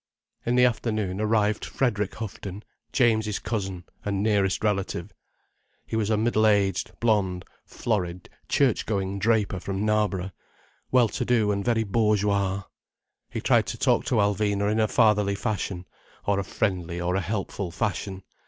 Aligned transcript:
In 0.47 0.55
the 0.55 0.65
afternoon 0.65 1.21
arrived 1.21 1.63
Frederick 1.63 2.15
Houghton, 2.15 2.63
James's 2.91 3.37
cousin 3.37 3.83
and 4.03 4.23
nearest 4.23 4.63
relative. 4.63 5.11
He 5.85 5.95
was 5.95 6.09
a 6.09 6.17
middle 6.17 6.47
aged, 6.47 6.91
blond, 6.99 7.45
florid, 7.65 8.27
church 8.49 8.87
going 8.87 9.19
draper 9.19 9.59
from 9.59 9.85
Knarborough, 9.85 10.31
well 10.91 11.07
to 11.09 11.23
do 11.23 11.51
and 11.51 11.63
very 11.63 11.83
bourgeois. 11.83 12.63
He 13.29 13.41
tried 13.41 13.67
to 13.67 13.77
talk 13.77 14.03
to 14.05 14.15
Alvina 14.15 14.71
in 14.71 14.79
a 14.79 14.87
fatherly 14.87 15.35
fashion, 15.35 15.85
or 16.25 16.39
a 16.39 16.43
friendly, 16.43 16.99
or 16.99 17.15
a 17.15 17.21
helpful 17.21 17.69
fashion. 17.69 18.23